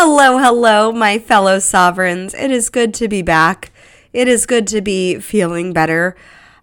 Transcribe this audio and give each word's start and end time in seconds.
Hello, 0.00 0.38
hello, 0.38 0.92
my 0.92 1.18
fellow 1.18 1.58
sovereigns. 1.58 2.32
It 2.32 2.52
is 2.52 2.70
good 2.70 2.94
to 2.94 3.08
be 3.08 3.20
back. 3.20 3.72
It 4.12 4.28
is 4.28 4.46
good 4.46 4.68
to 4.68 4.80
be 4.80 5.18
feeling 5.18 5.72
better. 5.72 6.14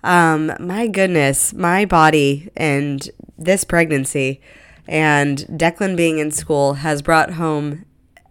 Um, 0.06 0.54
my 0.58 0.88
goodness, 0.88 1.54
my 1.54 1.84
body 1.84 2.50
and 2.56 3.10
this 3.38 3.66
pregnancy 3.66 4.40
and 4.88 5.40
Declan 5.52 5.98
being 5.98 6.20
in 6.20 6.32
school 6.32 6.76
has 6.76 7.02
brought 7.02 7.32
home 7.32 7.84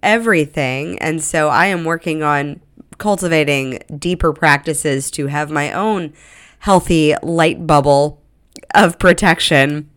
everything. 0.03 0.99
And 1.01 1.23
so 1.23 1.51
I 1.51 1.67
am 1.67 1.85
working 1.85 2.23
on 2.23 2.63
cultivating 2.97 3.81
deeper 3.99 4.33
practices 4.33 5.11
to 5.11 5.27
have 5.27 5.51
my 5.51 5.71
own 5.71 6.15
healthy 6.61 7.15
light 7.23 7.67
bubble 7.67 8.23
of 8.75 8.99
protection 8.99 9.91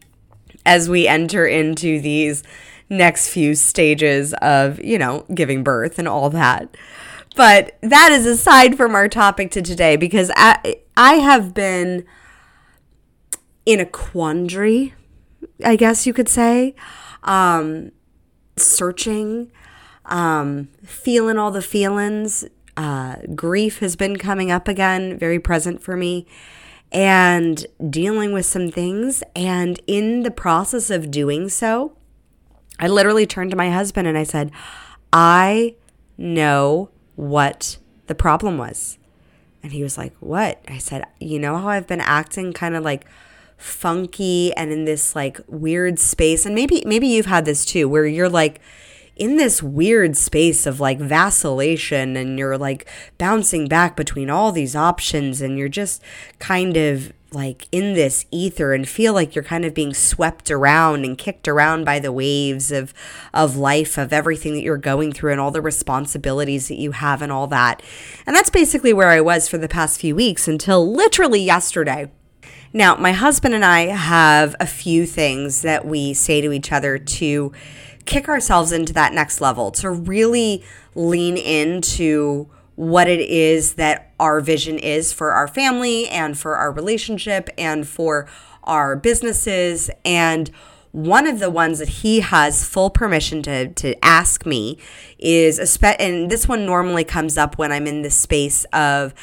as 0.66 0.90
we 0.90 1.08
enter 1.08 1.46
into 1.46 2.02
these 2.02 2.44
next 2.90 3.30
few 3.30 3.56
stages 3.56 4.34
of, 4.42 4.82
you 4.84 4.98
know, 4.98 5.26
giving 5.34 5.64
birth 5.64 6.00
and 6.00 6.08
all 6.08 6.30
that. 6.30 6.76
But 7.36 7.78
that 7.82 8.12
is 8.12 8.26
aside 8.26 8.78
from 8.78 8.96
our 8.96 9.08
topic 9.08 9.52
to 9.52 9.62
today 9.62 9.96
because 9.96 10.32
I, 10.36 10.78
I 10.96 11.16
have 11.16 11.54
been 11.54 12.06
in 13.66 13.80
a 13.80 13.86
quandary, 13.86 14.94
I 15.64 15.76
guess 15.76 16.08
you 16.08 16.14
could 16.14 16.30
say, 16.30 16.74
um, 17.24 17.92
searching, 18.56 19.52
um, 20.06 20.70
feeling 20.84 21.38
all 21.38 21.52
the 21.52 21.62
feelings. 21.62 22.46
Uh, 22.78 23.18
grief 23.36 23.80
has 23.80 23.96
been 23.96 24.18
coming 24.18 24.52
up 24.52 24.68
again, 24.68 25.18
very 25.18 25.40
present 25.40 25.84
for 25.84 25.98
me, 25.98 26.26
and 26.92 27.66
dealing 27.90 28.32
with 28.32 28.46
some 28.46 28.72
things. 28.72 29.22
And 29.36 29.80
in 29.86 30.24
the 30.24 30.32
process 30.32 30.90
of 30.90 31.12
doing 31.12 31.50
so, 31.50 31.97
I 32.80 32.88
literally 32.88 33.26
turned 33.26 33.52
to 33.52 33.58
my 33.58 33.72
husband 33.72 34.08
and 34.08 34.18
I 34.18 34.24
said, 34.24 34.52
I 35.12 35.76
know 36.18 36.90
what 37.16 37.78
the 38.08 38.16
problem 38.16 38.58
was. 38.58 38.98
And 39.64 39.72
he 39.72 39.84
was 39.84 39.98
like, 39.98 40.14
What? 40.20 40.62
I 40.68 40.78
said, 40.78 41.06
You 41.20 41.40
know 41.40 41.58
how 41.58 41.68
I've 41.70 41.88
been 41.88 42.02
acting 42.02 42.54
kind 42.54 42.76
of 42.76 42.84
like 42.84 43.06
funky 43.58 44.54
and 44.54 44.72
in 44.72 44.86
this 44.86 45.16
like 45.16 45.40
weird 45.48 45.98
space 45.98 46.46
and 46.46 46.54
maybe 46.54 46.84
maybe 46.86 47.08
you've 47.08 47.26
had 47.26 47.44
this 47.44 47.66
too 47.66 47.90
where 47.90 48.06
you're 48.06 48.30
like 48.30 48.62
in 49.18 49.38
this 49.38 49.62
weird 49.62 50.16
space 50.16 50.66
of 50.66 50.80
like 50.80 51.00
vacillation 51.00 52.16
and 52.16 52.40
you're 52.40 52.58
like 52.58 52.88
bouncing 53.18 53.68
back 53.68 53.96
between 53.96 54.30
all 54.30 54.52
these 54.52 54.76
options 54.76 55.42
and 55.42 55.58
you're 55.58 55.70
just 55.70 56.02
kind 56.40 56.78
of 56.78 57.12
like 57.32 57.68
in 57.72 57.94
this 57.94 58.26
ether 58.32 58.74
and 58.74 58.88
feel 58.88 59.14
like 59.14 59.36
you're 59.36 59.44
kind 59.44 59.66
of 59.66 59.74
being 59.74 59.94
swept 59.94 60.50
around 60.50 61.04
and 61.04 61.18
kicked 61.18 61.48
around 61.48 61.84
by 61.84 62.00
the 62.00 62.12
waves 62.12 62.72
of 62.72 62.94
of 63.34 63.58
life 63.58 63.98
of 63.98 64.14
everything 64.14 64.54
that 64.54 64.62
you're 64.62 64.78
going 64.78 65.12
through 65.12 65.32
and 65.32 65.42
all 65.42 65.52
the 65.52 65.62
responsibilities 65.62 66.70
that 66.70 66.80
you 66.80 66.92
have 66.92 67.22
and 67.22 67.32
all 67.32 67.48
that. 67.48 67.82
And 68.26 68.36
that's 68.36 68.50
basically 68.50 68.94
where 68.94 69.10
I 69.10 69.22
was 69.22 69.48
for 69.48 69.58
the 69.58 69.68
past 69.68 70.00
few 70.00 70.16
weeks 70.16 70.48
until 70.48 70.90
literally 70.90 71.42
yesterday. 71.42 72.10
Now, 72.74 72.96
my 72.96 73.14
husband 73.14 73.54
and 73.54 73.64
I 73.66 73.88
have 73.88 74.56
a 74.60 74.68
few 74.68 75.06
things 75.06 75.62
that 75.62 75.86
we 75.86 76.14
say 76.14 76.42
to 76.42 76.52
each 76.52 76.72
other 76.72 76.98
to 76.98 77.52
kick 78.06 78.28
ourselves 78.30 78.72
into 78.72 78.94
that 78.94 79.14
next 79.14 79.42
level, 79.42 79.72
to 79.72 79.90
really 79.90 80.64
lean 80.96 81.38
into 81.38 82.50
what 82.76 83.08
it 83.08 83.20
is 83.20 83.74
that 83.74 84.14
our 84.20 84.40
vision 84.40 84.78
is 84.78 85.12
for 85.12 85.32
our 85.32 85.48
family 85.48 86.08
and 86.10 86.38
for 86.38 86.56
our 86.56 86.72
relationship 86.72 87.50
and 87.58 87.88
for 87.88 88.28
our 88.64 88.96
businesses. 88.96 89.90
And 90.06 90.52
one 90.92 91.28
of 91.28 91.40
the 91.40 91.50
ones 91.50 91.80
that 91.80 91.90
he 91.90 92.22
has 92.22 92.64
full 92.64 92.90
permission 92.90 93.42
to, 93.44 93.68
to 93.74 94.06
ask 94.06 94.46
me 94.46 94.78
is, 95.20 95.60
a 95.60 95.66
spe- 95.66 96.00
and 96.00 96.30
this 96.30 96.48
one 96.48 96.66
normally 96.66 97.04
comes 97.04 97.38
up 97.38 97.58
when 97.58 97.72
I'm 97.72 97.88
in 97.88 98.04
the 98.04 98.10
space 98.10 98.66
of 98.74 99.14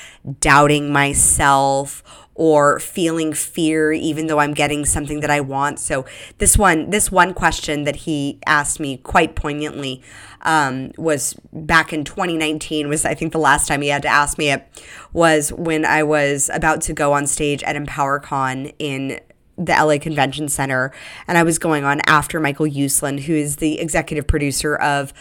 doubting 0.41 0.93
myself 0.93 2.03
or 2.35 2.81
feeling 2.81 3.33
fear 3.33 3.93
even 3.93 4.27
though 4.27 4.41
I'm 4.41 4.55
getting 4.55 4.85
something 4.85 5.21
that 5.21 5.31
I 5.31 5.41
want. 5.41 5.79
So 5.79 6.05
this 6.39 6.59
one 6.59 6.91
this 6.91 7.11
one 7.11 7.33
question 7.33 7.85
that 7.85 7.97
he 7.97 8.41
asked 8.47 8.81
me 8.81 8.99
quite 8.99 9.37
poignantly 9.37 10.03
um, 10.43 10.93
was 10.99 11.35
back 11.53 11.93
in 11.93 12.05
2019 12.05 12.89
was 12.89 13.05
I 13.05 13.15
think 13.15 13.33
the 13.33 13.39
last 13.39 13.69
time 13.69 13.83
he 13.83 13.89
had 13.89 14.03
to 14.03 14.09
ask 14.09 14.37
me 14.37 14.51
it 14.51 14.67
was 15.13 15.53
when 15.53 15.85
I 15.85 16.03
was 16.03 16.51
about 16.53 16.81
to 16.83 16.93
go 16.93 17.13
on 17.13 17.27
stage 17.27 17.63
at 17.63 17.77
EmpowerCon 17.77 18.75
in 18.79 19.21
the 19.57 19.73
LA 19.73 19.99
Convention 19.99 20.49
Center 20.49 20.93
and 21.29 21.39
I 21.39 21.45
was 21.45 21.59
going 21.61 21.85
on 21.85 22.01
after 22.07 22.41
Michael 22.41 22.67
Uslan 22.67 23.21
who 23.21 23.35
is 23.35 23.57
the 23.57 23.81
executive 23.81 24.27
producer 24.27 24.75
of 24.75 25.15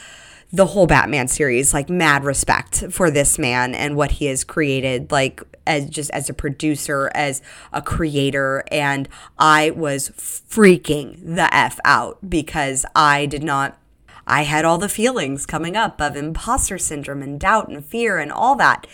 the 0.54 0.68
whole 0.68 0.86
Batman 0.86 1.28
series, 1.28 1.74
like 1.74 1.90
mad 1.90 2.24
respect 2.24 2.86
for 2.92 3.10
this 3.10 3.40
man 3.40 3.74
and 3.74 3.96
what 3.96 4.12
he 4.12 4.28
has 4.28 4.44
created, 4.44 5.12
like 5.12 5.42
as 5.66 5.90
just 5.90 6.12
as 6.12 6.30
a 6.30 6.34
producer, 6.34 7.10
as 7.16 7.42
a 7.74 7.82
creator. 7.82 8.64
And 8.72 9.10
I 9.40 9.72
was 9.72 10.10
freaking 10.10 11.36
the 11.36 11.52
F 11.54 11.80
out 11.84 12.30
because 12.30 12.86
I 12.96 13.26
did 13.26 13.44
not 13.44 13.80
I 14.26 14.44
had 14.44 14.64
all 14.64 14.78
the 14.78 14.88
feelings 14.88 15.46
coming 15.46 15.76
up 15.76 16.00
of 16.00 16.16
imposter 16.16 16.78
syndrome 16.78 17.22
and 17.22 17.40
doubt 17.40 17.68
and 17.68 17.84
fear 17.84 18.20
and 18.20 18.32
all 18.32 18.56
that. 18.56 18.88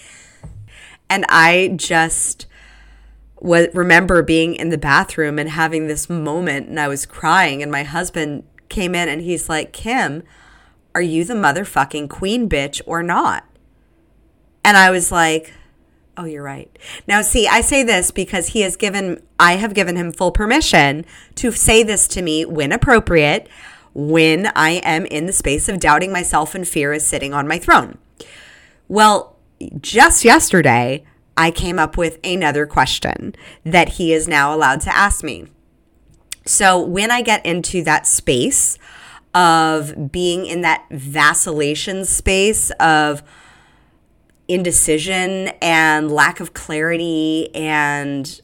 And 1.07 1.23
I 1.29 1.73
just 1.75 2.47
was, 3.39 3.67
remember 3.73 4.23
being 4.23 4.55
in 4.55 4.69
the 4.69 4.77
bathroom 4.77 5.37
and 5.37 5.49
having 5.49 5.87
this 5.87 6.09
moment 6.09 6.69
and 6.69 6.79
I 6.79 6.87
was 6.87 7.05
crying 7.05 7.61
and 7.61 7.71
my 7.71 7.83
husband 7.83 8.43
came 8.69 8.95
in 8.95 9.07
and 9.09 9.21
he's 9.21 9.49
like, 9.49 9.71
"Kim, 9.71 10.23
are 10.99 11.01
you 11.01 11.23
the 11.23 11.33
motherfucking 11.33 12.09
queen 12.09 12.49
bitch 12.49 12.81
or 12.85 13.01
not? 13.01 13.45
And 14.65 14.75
I 14.75 14.91
was 14.91 15.13
like, 15.13 15.53
Oh, 16.17 16.25
you're 16.25 16.43
right. 16.43 16.69
Now, 17.07 17.21
see, 17.21 17.47
I 17.47 17.61
say 17.61 17.81
this 17.81 18.11
because 18.11 18.47
he 18.47 18.59
has 18.59 18.75
given, 18.75 19.23
I 19.39 19.53
have 19.53 19.73
given 19.73 19.95
him 19.95 20.11
full 20.11 20.33
permission 20.33 21.05
to 21.35 21.53
say 21.53 21.81
this 21.81 22.09
to 22.09 22.21
me 22.21 22.43
when 22.43 22.73
appropriate, 22.73 23.47
when 23.93 24.51
I 24.53 24.81
am 24.83 25.05
in 25.05 25.27
the 25.27 25.31
space 25.31 25.69
of 25.69 25.79
doubting 25.79 26.11
myself 26.11 26.53
and 26.53 26.67
fear 26.67 26.91
is 26.91 27.07
sitting 27.07 27.33
on 27.33 27.47
my 27.47 27.57
throne. 27.57 27.99
Well, 28.89 29.37
just 29.79 30.25
yesterday, 30.25 31.05
I 31.37 31.51
came 31.51 31.79
up 31.79 31.95
with 31.95 32.19
another 32.21 32.65
question 32.65 33.33
that 33.63 33.89
he 33.91 34.11
is 34.11 34.27
now 34.27 34.53
allowed 34.53 34.81
to 34.81 34.93
ask 34.93 35.23
me. 35.23 35.47
So 36.45 36.81
when 36.81 37.11
I 37.11 37.21
get 37.21 37.45
into 37.45 37.81
that 37.85 38.05
space 38.05 38.77
of 39.33 40.11
being 40.11 40.45
in 40.45 40.61
that 40.61 40.85
vacillation 40.89 42.05
space 42.05 42.71
of 42.79 43.21
indecision 44.47 45.49
and 45.61 46.11
lack 46.11 46.39
of 46.39 46.53
clarity 46.53 47.53
and 47.53 48.41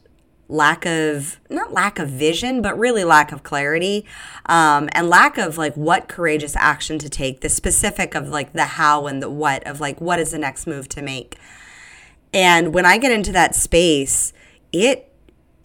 lack 0.48 0.86
of 0.86 1.40
not 1.50 1.72
lack 1.72 1.98
of 1.98 2.08
vision 2.08 2.62
but 2.62 2.78
really 2.78 3.02
lack 3.02 3.32
of 3.32 3.42
clarity 3.42 4.06
um, 4.46 4.88
and 4.92 5.08
lack 5.10 5.36
of 5.36 5.58
like 5.58 5.74
what 5.74 6.06
courageous 6.06 6.54
action 6.54 7.00
to 7.00 7.08
take 7.08 7.40
the 7.40 7.48
specific 7.48 8.14
of 8.14 8.28
like 8.28 8.52
the 8.52 8.64
how 8.64 9.08
and 9.08 9.20
the 9.20 9.28
what 9.28 9.66
of 9.66 9.80
like 9.80 10.00
what 10.00 10.20
is 10.20 10.30
the 10.30 10.38
next 10.38 10.66
move 10.68 10.88
to 10.88 11.02
make. 11.02 11.36
And 12.32 12.72
when 12.72 12.86
i 12.86 12.98
get 12.98 13.10
into 13.10 13.32
that 13.32 13.56
space 13.56 14.32
it 14.72 15.12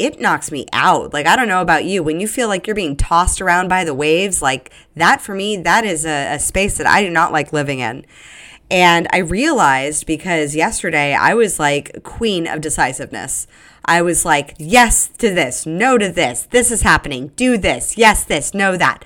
it 0.01 0.19
knocks 0.19 0.51
me 0.51 0.65
out. 0.73 1.13
Like, 1.13 1.25
I 1.25 1.35
don't 1.35 1.47
know 1.47 1.61
about 1.61 1.85
you. 1.85 2.01
When 2.01 2.19
you 2.19 2.27
feel 2.27 2.47
like 2.47 2.65
you're 2.65 2.75
being 2.75 2.95
tossed 2.95 3.41
around 3.41 3.67
by 3.67 3.83
the 3.83 3.93
waves, 3.93 4.41
like 4.41 4.71
that 4.95 5.21
for 5.21 5.35
me, 5.35 5.57
that 5.57 5.85
is 5.85 6.05
a, 6.05 6.35
a 6.35 6.39
space 6.39 6.77
that 6.77 6.87
I 6.87 7.03
do 7.03 7.09
not 7.09 7.31
like 7.31 7.53
living 7.53 7.79
in. 7.79 8.05
And 8.71 9.07
I 9.11 9.17
realized 9.17 10.07
because 10.07 10.55
yesterday 10.55 11.13
I 11.13 11.33
was 11.33 11.59
like 11.59 12.03
queen 12.03 12.47
of 12.47 12.61
decisiveness. 12.61 13.45
I 13.85 14.01
was 14.01 14.25
like, 14.25 14.55
yes 14.57 15.07
to 15.19 15.33
this, 15.33 15.65
no 15.65 15.97
to 15.97 16.09
this, 16.09 16.43
this 16.43 16.71
is 16.71 16.81
happening, 16.81 17.29
do 17.35 17.57
this, 17.57 17.97
yes, 17.97 18.23
this, 18.23 18.53
no, 18.53 18.77
that. 18.77 19.03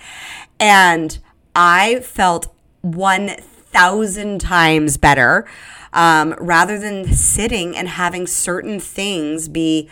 And 0.60 1.18
I 1.56 2.02
felt 2.02 2.54
1,000 2.82 4.40
times 4.40 4.98
better 4.98 5.48
um, 5.94 6.36
rather 6.40 6.78
than 6.78 7.12
sitting 7.14 7.76
and 7.76 7.88
having 7.88 8.28
certain 8.28 8.80
things 8.80 9.48
be 9.48 9.90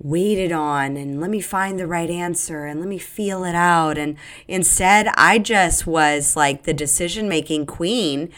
waited 0.00 0.52
on 0.52 0.96
and 0.96 1.20
let 1.20 1.30
me 1.30 1.40
find 1.40 1.78
the 1.78 1.86
right 1.86 2.10
answer 2.10 2.64
and 2.64 2.80
let 2.80 2.88
me 2.88 2.98
feel 2.98 3.44
it 3.44 3.54
out. 3.54 3.98
And 3.98 4.16
instead, 4.46 5.08
I 5.16 5.38
just 5.38 5.86
was 5.86 6.36
like 6.36 6.62
the 6.62 6.74
decision 6.74 7.28
making 7.28 7.66
queen. 7.66 8.30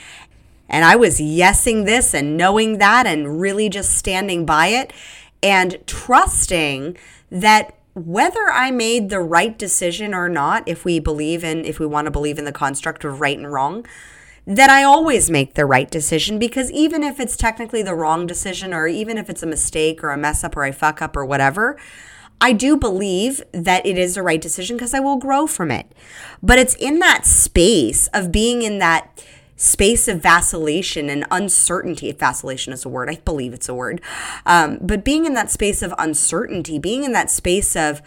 And 0.68 0.84
I 0.84 0.96
was 0.96 1.20
yesing 1.20 1.84
this 1.84 2.14
and 2.14 2.36
knowing 2.36 2.78
that 2.78 3.06
and 3.06 3.40
really 3.40 3.68
just 3.68 3.96
standing 3.96 4.46
by 4.46 4.68
it 4.68 4.92
and 5.42 5.78
trusting 5.86 6.96
that 7.30 7.74
whether 7.94 8.50
I 8.50 8.70
made 8.70 9.10
the 9.10 9.20
right 9.20 9.58
decision 9.58 10.14
or 10.14 10.28
not, 10.28 10.62
if 10.66 10.84
we 10.84 11.00
believe 11.00 11.42
in, 11.42 11.64
if 11.64 11.80
we 11.80 11.86
want 11.86 12.06
to 12.06 12.10
believe 12.10 12.38
in 12.38 12.44
the 12.44 12.52
construct 12.52 13.04
of 13.04 13.20
right 13.20 13.36
and 13.36 13.52
wrong, 13.52 13.84
that 14.46 14.70
I 14.70 14.82
always 14.82 15.30
make 15.30 15.54
the 15.54 15.66
right 15.66 15.90
decision 15.90 16.38
because 16.38 16.70
even 16.72 17.02
if 17.02 17.20
it's 17.20 17.36
technically 17.36 17.82
the 17.82 17.94
wrong 17.94 18.26
decision 18.26 18.72
or 18.72 18.86
even 18.86 19.18
if 19.18 19.30
it's 19.30 19.42
a 19.42 19.46
mistake 19.46 20.02
or 20.02 20.10
a 20.10 20.16
mess 20.16 20.42
up 20.42 20.56
or 20.56 20.64
I 20.64 20.72
fuck 20.72 21.02
up 21.02 21.16
or 21.16 21.24
whatever, 21.24 21.78
I 22.40 22.52
do 22.52 22.76
believe 22.76 23.42
that 23.52 23.84
it 23.84 23.98
is 23.98 24.14
the 24.14 24.22
right 24.22 24.40
decision 24.40 24.76
because 24.76 24.94
I 24.94 25.00
will 25.00 25.18
grow 25.18 25.46
from 25.46 25.70
it. 25.70 25.92
But 26.42 26.58
it's 26.58 26.74
in 26.76 26.98
that 27.00 27.26
space 27.26 28.06
of 28.08 28.32
being 28.32 28.62
in 28.62 28.78
that 28.78 29.22
space 29.56 30.08
of 30.08 30.22
vacillation 30.22 31.10
and 31.10 31.26
uncertainty. 31.30 32.08
If 32.08 32.18
vacillation 32.18 32.72
is 32.72 32.86
a 32.86 32.88
word, 32.88 33.10
I 33.10 33.16
believe 33.16 33.52
it's 33.52 33.68
a 33.68 33.74
word. 33.74 34.00
Um, 34.46 34.78
but 34.80 35.04
being 35.04 35.26
in 35.26 35.34
that 35.34 35.50
space 35.50 35.82
of 35.82 35.92
uncertainty, 35.98 36.78
being 36.78 37.04
in 37.04 37.12
that 37.12 37.30
space 37.30 37.76
of 37.76 38.00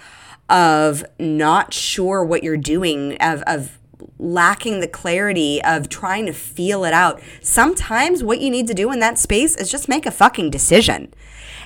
of 0.50 1.06
not 1.20 1.74
sure 1.74 2.24
what 2.24 2.44
you're 2.44 2.58
doing, 2.58 3.16
of 3.22 3.44
of 3.44 3.78
lacking 4.24 4.80
the 4.80 4.88
clarity 4.88 5.62
of 5.64 5.90
trying 5.90 6.26
to 6.26 6.34
feel 6.34 6.86
it 6.86 6.94
out. 6.94 7.22
Sometimes 7.42 8.24
what 8.24 8.40
you 8.40 8.50
need 8.50 8.68
to 8.68 8.74
do 8.74 8.92
in 8.92 9.00
that 9.00 9.20
space 9.20 9.56
is 9.56 9.70
just 9.70 9.90
make 9.90 10.06
a 10.06 10.12
fucking 10.12 10.50
decision. 10.50 11.14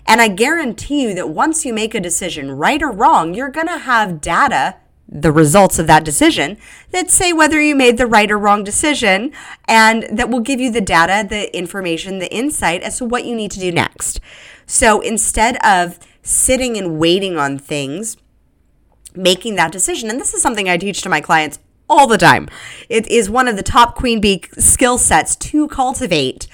And 0.06 0.22
I 0.22 0.28
guarantee 0.30 1.04
you 1.04 1.14
that 1.16 1.30
once 1.30 1.66
you 1.66 1.74
make 1.74 1.94
a 1.94 2.00
decision, 2.00 2.52
right 2.52 2.82
or 2.82 2.92
wrong, 2.92 3.34
you're 3.34 3.52
going 3.52 3.68
to 3.68 3.78
have 3.78 4.22
data 4.22 4.78
the 5.10 5.32
results 5.32 5.80
of 5.80 5.88
that 5.88 6.04
decision 6.04 6.58
that 6.92 7.10
say 7.10 7.32
whether 7.32 7.62
you 7.62 7.74
made 7.76 7.98
the 7.98 8.06
right 8.06 8.30
or 8.30 8.38
wrong 8.38 8.64
decision 8.64 9.32
and 9.66 10.04
that 10.12 10.30
will 10.30 10.42
give 10.42 10.60
you 10.60 10.70
the 10.70 10.82
data, 10.82 11.26
the 11.28 11.56
information, 11.58 12.20
the 12.20 12.34
insight 12.34 12.82
as 12.84 12.98
to 12.98 13.06
what 13.06 13.24
you 13.24 13.34
need 13.34 13.52
to 13.52 13.60
do 13.60 13.72
next. 13.72 14.20
So 14.66 15.00
instead 15.00 15.56
of 15.66 15.98
sitting 16.24 16.78
and 16.78 17.00
waiting 17.00 17.38
on 17.38 17.58
things, 17.58 18.18
making 19.16 19.56
that 19.56 19.72
decision, 19.72 20.10
and 20.10 20.20
this 20.20 20.34
is 20.34 20.42
something 20.42 20.68
I 20.68 20.78
teach 20.78 21.02
to 21.04 21.10
my 21.10 21.22
clients 21.22 21.58
all 21.90 22.08
the 22.08 22.18
time. 22.18 22.48
It 22.90 23.08
is 23.08 23.30
one 23.30 23.48
of 23.48 23.56
the 23.56 23.64
top 23.64 23.96
queen 23.96 24.22
bee 24.22 24.44
skill 24.58 24.98
sets 24.98 25.36
to 25.38 25.68
cultivate 25.68 26.48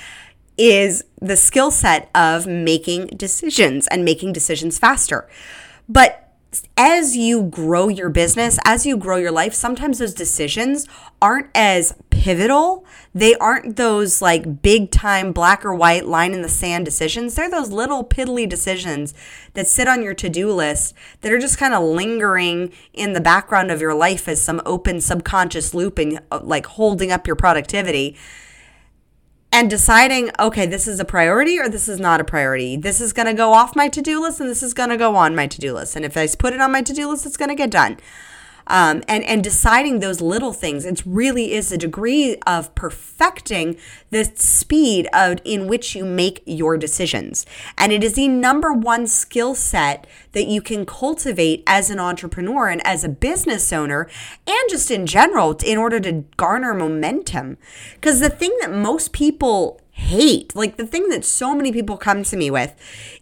is 0.57 1.03
the 1.21 1.35
skill 1.35 1.71
set 1.71 2.09
of 2.13 2.45
making 2.45 3.07
decisions 3.07 3.87
and 3.87 4.05
making 4.05 4.33
decisions 4.33 4.77
faster. 4.77 5.27
But 5.89 6.19
as 6.77 7.17
you 7.17 7.43
grow 7.43 7.87
your 7.87 8.09
business, 8.09 8.59
as 8.63 8.85
you 8.85 8.97
grow 8.97 9.17
your 9.17 9.31
life, 9.31 9.53
sometimes 9.53 9.99
those 9.99 10.13
decisions 10.13 10.87
aren't 11.21 11.47
as 11.55 11.95
pivotal. 12.23 12.85
They 13.13 13.35
aren't 13.35 13.75
those 13.75 14.21
like 14.21 14.61
big 14.61 14.91
time 14.91 15.33
black 15.33 15.65
or 15.65 15.75
white 15.75 16.05
line 16.05 16.33
in 16.33 16.41
the 16.41 16.47
sand 16.47 16.85
decisions. 16.85 17.35
They're 17.35 17.51
those 17.51 17.69
little 17.69 18.01
piddly 18.01 18.47
decisions 18.47 19.13
that 19.55 19.67
sit 19.67 19.89
on 19.89 20.01
your 20.01 20.13
to 20.13 20.29
do 20.29 20.49
list 20.53 20.95
that 21.19 21.33
are 21.33 21.39
just 21.39 21.57
kind 21.57 21.73
of 21.73 21.83
lingering 21.83 22.71
in 22.93 23.11
the 23.11 23.19
background 23.19 23.71
of 23.71 23.81
your 23.81 23.93
life 23.93 24.29
as 24.29 24.41
some 24.41 24.61
open 24.65 25.01
subconscious 25.01 25.73
loop 25.73 25.97
and 25.97 26.21
uh, 26.31 26.39
like 26.41 26.65
holding 26.65 27.11
up 27.11 27.27
your 27.27 27.35
productivity 27.35 28.15
and 29.51 29.69
deciding, 29.69 30.31
okay, 30.39 30.65
this 30.65 30.87
is 30.87 31.01
a 31.01 31.05
priority 31.05 31.59
or 31.59 31.67
this 31.67 31.89
is 31.89 31.99
not 31.99 32.21
a 32.21 32.23
priority. 32.23 32.77
This 32.77 33.01
is 33.01 33.11
going 33.11 33.27
to 33.27 33.33
go 33.33 33.51
off 33.51 33.75
my 33.75 33.89
to 33.89 34.01
do 34.01 34.21
list 34.21 34.39
and 34.39 34.49
this 34.49 34.63
is 34.63 34.73
going 34.73 34.91
to 34.91 34.97
go 34.97 35.17
on 35.17 35.35
my 35.35 35.47
to 35.47 35.59
do 35.59 35.73
list. 35.73 35.97
And 35.97 36.05
if 36.05 36.15
I 36.15 36.25
put 36.39 36.53
it 36.53 36.61
on 36.61 36.71
my 36.71 36.83
to 36.83 36.93
do 36.93 37.09
list, 37.09 37.25
it's 37.25 37.35
going 37.35 37.49
to 37.49 37.55
get 37.55 37.69
done 37.69 37.97
um, 38.67 39.03
and 39.07 39.23
and 39.23 39.43
deciding 39.43 39.99
those 39.99 40.21
little 40.21 40.53
things. 40.53 40.85
It 40.85 41.03
really 41.05 41.53
is 41.53 41.71
a 41.71 41.77
degree 41.77 42.37
of 42.47 42.73
perfecting 42.75 43.77
the 44.09 44.25
speed 44.35 45.07
of 45.13 45.39
in 45.43 45.67
which 45.67 45.95
you 45.95 46.05
make 46.05 46.41
your 46.45 46.77
decisions, 46.77 47.45
and 47.77 47.91
it 47.91 48.03
is 48.03 48.13
the 48.13 48.27
number 48.27 48.73
one 48.73 49.07
skill 49.07 49.55
set 49.55 50.07
that 50.33 50.47
you 50.47 50.61
can 50.61 50.85
cultivate 50.85 51.63
as 51.67 51.89
an 51.89 51.99
entrepreneur 51.99 52.69
and 52.69 52.85
as 52.85 53.03
a 53.03 53.09
business 53.09 53.71
owner, 53.71 54.09
and 54.47 54.69
just 54.69 54.91
in 54.91 55.05
general 55.05 55.57
in 55.65 55.77
order 55.77 55.99
to 55.99 56.23
garner 56.37 56.73
momentum. 56.73 57.57
Because 57.95 58.19
the 58.19 58.29
thing 58.29 58.55
that 58.61 58.71
most 58.71 59.13
people 59.13 59.79
hate, 59.91 60.55
like 60.55 60.77
the 60.77 60.87
thing 60.87 61.09
that 61.09 61.23
so 61.23 61.55
many 61.55 61.71
people 61.71 61.97
come 61.97 62.23
to 62.23 62.35
me 62.35 62.49
with, 62.49 62.73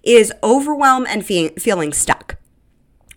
is 0.03 0.31
overwhelm 0.41 1.05
and 1.07 1.25
fe- 1.25 1.49
feeling 1.49 1.91
stuck. 1.91 2.37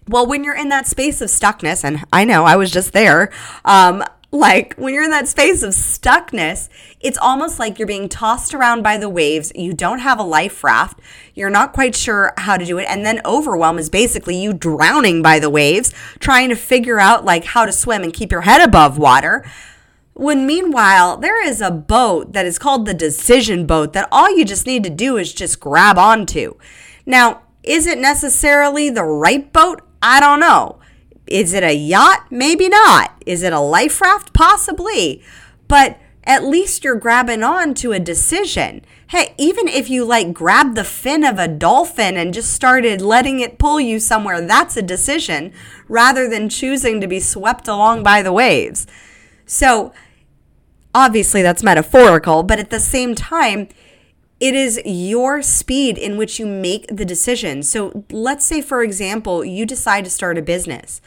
Well, 0.06 0.26
when 0.26 0.44
you're 0.44 0.56
in 0.56 0.68
that 0.68 0.86
space 0.86 1.20
of 1.20 1.30
stuckness, 1.30 1.82
and 1.82 2.04
I 2.12 2.24
know 2.24 2.44
I 2.44 2.56
was 2.56 2.70
just 2.70 2.92
there, 2.92 3.32
um, 3.64 4.04
like 4.34 4.74
when 4.74 4.92
you're 4.92 5.04
in 5.04 5.10
that 5.10 5.28
space 5.28 5.62
of 5.62 5.72
stuckness, 5.72 6.68
it's 7.00 7.16
almost 7.16 7.58
like 7.60 7.78
you're 7.78 7.86
being 7.86 8.08
tossed 8.08 8.52
around 8.52 8.82
by 8.82 8.98
the 8.98 9.08
waves. 9.08 9.52
You 9.54 9.72
don't 9.72 10.00
have 10.00 10.18
a 10.18 10.24
life 10.24 10.64
raft. 10.64 10.98
You're 11.34 11.50
not 11.50 11.72
quite 11.72 11.94
sure 11.94 12.34
how 12.36 12.56
to 12.56 12.64
do 12.64 12.78
it. 12.78 12.86
And 12.88 13.06
then 13.06 13.22
overwhelm 13.24 13.78
is 13.78 13.88
basically 13.88 14.36
you 14.36 14.52
drowning 14.52 15.22
by 15.22 15.38
the 15.38 15.48
waves, 15.48 15.94
trying 16.18 16.48
to 16.48 16.56
figure 16.56 16.98
out 16.98 17.24
like 17.24 17.44
how 17.44 17.64
to 17.64 17.72
swim 17.72 18.02
and 18.02 18.12
keep 18.12 18.32
your 18.32 18.42
head 18.42 18.60
above 18.60 18.98
water. 18.98 19.48
When 20.14 20.46
meanwhile, 20.46 21.16
there 21.16 21.44
is 21.44 21.60
a 21.60 21.70
boat 21.70 22.32
that 22.32 22.44
is 22.44 22.58
called 22.58 22.86
the 22.86 22.94
decision 22.94 23.66
boat 23.66 23.92
that 23.94 24.08
all 24.10 24.36
you 24.36 24.44
just 24.44 24.66
need 24.66 24.82
to 24.84 24.90
do 24.90 25.16
is 25.16 25.32
just 25.32 25.60
grab 25.60 25.96
onto. 25.96 26.54
Now, 27.06 27.42
is 27.62 27.86
it 27.86 27.98
necessarily 27.98 28.90
the 28.90 29.04
right 29.04 29.52
boat? 29.52 29.80
I 30.04 30.20
don't 30.20 30.38
know. 30.38 30.80
Is 31.26 31.54
it 31.54 31.64
a 31.64 31.74
yacht? 31.74 32.26
Maybe 32.30 32.68
not. 32.68 33.22
Is 33.24 33.42
it 33.42 33.54
a 33.54 33.58
life 33.58 34.02
raft? 34.02 34.34
Possibly. 34.34 35.22
But 35.66 35.98
at 36.24 36.44
least 36.44 36.84
you're 36.84 36.94
grabbing 36.94 37.42
on 37.42 37.72
to 37.74 37.92
a 37.92 37.98
decision. 37.98 38.84
Hey, 39.08 39.34
even 39.38 39.66
if 39.66 39.88
you 39.88 40.04
like 40.04 40.34
grab 40.34 40.74
the 40.74 40.84
fin 40.84 41.24
of 41.24 41.38
a 41.38 41.48
dolphin 41.48 42.18
and 42.18 42.34
just 42.34 42.52
started 42.52 43.00
letting 43.00 43.40
it 43.40 43.58
pull 43.58 43.80
you 43.80 43.98
somewhere, 43.98 44.42
that's 44.42 44.76
a 44.76 44.82
decision 44.82 45.54
rather 45.88 46.28
than 46.28 46.50
choosing 46.50 47.00
to 47.00 47.06
be 47.06 47.18
swept 47.18 47.66
along 47.66 48.02
by 48.02 48.20
the 48.20 48.32
waves. 48.32 48.86
So, 49.46 49.94
obviously, 50.94 51.40
that's 51.40 51.62
metaphorical, 51.62 52.42
but 52.42 52.58
at 52.58 52.68
the 52.68 52.80
same 52.80 53.14
time, 53.14 53.68
it 54.40 54.54
is 54.54 54.80
your 54.84 55.42
speed 55.42 55.96
in 55.96 56.16
which 56.16 56.38
you 56.38 56.46
make 56.46 56.86
the 56.88 57.04
decision. 57.04 57.62
So 57.62 58.04
let's 58.10 58.44
say, 58.44 58.60
for 58.60 58.82
example, 58.82 59.44
you 59.44 59.64
decide 59.64 60.04
to 60.04 60.10
start 60.10 60.38
a 60.38 60.42
business. 60.42 61.00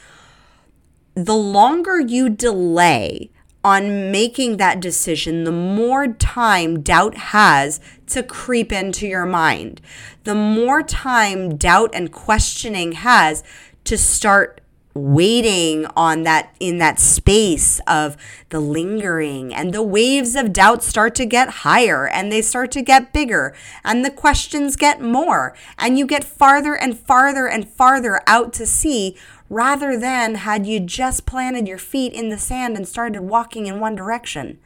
The 1.13 1.35
longer 1.35 2.00
you 2.00 2.29
delay 2.29 3.31
on 3.63 4.12
making 4.12 4.57
that 4.57 4.79
decision, 4.79 5.44
the 5.44 5.51
more 5.51 6.07
time 6.07 6.81
doubt 6.81 7.15
has 7.18 7.81
to 8.07 8.24
creep 8.24 8.71
into 8.71 9.07
your 9.07 9.25
mind. 9.25 9.81
The 10.24 10.35
more 10.35 10.81
time 10.81 11.57
doubt 11.57 11.91
and 11.94 12.12
questioning 12.12 12.94
has 12.94 13.44
to 13.83 13.97
start 13.97 14.56
waiting 14.98 15.86
on 15.96 16.24
that 16.24 16.56
in 16.60 16.78
that 16.80 17.00
space 17.00 17.80
of 17.88 18.18
the 18.50 18.60
lingering 18.60 19.54
and 19.54 19.74
the 19.74 19.84
waves 19.84 20.36
of 20.36 20.52
doubt 20.52 20.84
start 20.84 21.16
to 21.16 21.26
get 21.26 21.50
higher 21.50 22.08
and 22.08 22.32
they 22.32 22.42
start 22.42 22.72
to 22.72 22.82
get 22.82 23.14
bigger 23.14 23.56
and 23.84 24.04
the 24.04 24.12
questions 24.12 24.76
get 24.76 25.02
more 25.02 25.56
and 25.78 25.98
you 25.98 26.06
get 26.06 26.24
farther 26.24 26.76
and 26.76 26.98
farther 26.98 27.48
and 27.48 27.70
farther 27.70 28.22
out 28.28 28.52
to 28.54 28.66
sea 28.66 29.16
rather 29.50 29.98
than 29.98 30.36
had 30.36 30.66
you 30.66 30.80
just 30.80 31.26
planted 31.26 31.68
your 31.68 31.78
feet 31.78 32.12
in 32.14 32.30
the 32.30 32.38
sand 32.38 32.76
and 32.76 32.88
started 32.88 33.22
walking 33.22 33.68
in 33.68 33.80
one 33.80 33.96
direction 33.96 34.60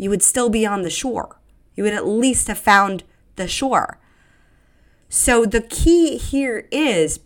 you 0.00 0.08
would 0.08 0.22
still 0.22 0.48
be 0.48 0.64
on 0.64 0.80
the 0.80 0.88
shore. 0.88 1.36
You 1.76 1.84
would 1.84 1.92
at 1.92 2.06
least 2.06 2.48
have 2.48 2.58
found 2.58 3.04
the 3.36 3.46
shore. 3.46 3.98
So 5.10 5.44
the 5.44 5.60
key 5.60 6.16
here 6.16 6.66
is 6.70 7.20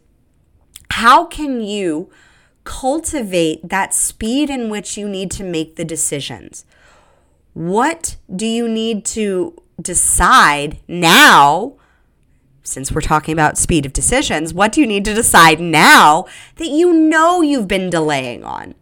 how 0.95 1.25
can 1.25 1.61
you 1.61 2.09
cultivate 2.63 3.69
that 3.69 3.93
speed 3.93 4.49
in 4.49 4.71
which 4.71 4.97
you 4.97 5.09
need 5.09 5.29
to 5.29 5.43
make 5.43 5.75
the 5.75 5.85
decisions? 5.85 6.65
What 7.53 8.17
do 8.35 8.47
you 8.47 8.69
need 8.69 9.05
to 9.07 9.61
decide 9.83 10.79
now? 10.87 11.75
Since 12.63 12.93
we're 12.93 13.01
talking 13.01 13.33
about 13.33 13.59
speed 13.59 13.85
of 13.85 13.93
decisions, 13.93 14.55
what 14.55 14.71
do 14.71 14.81
you 14.81 14.87
need 14.87 15.05
to 15.07 15.15
decide 15.15 15.59
now 15.59 16.27
that 16.57 16.69
you 16.69 16.93
know 16.93 17.43
you've 17.43 17.67
been 17.67 17.91
delaying 17.91 18.45
on? 18.45 18.77